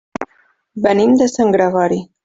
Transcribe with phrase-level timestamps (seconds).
[0.87, 2.05] Venim de Sant Gregori.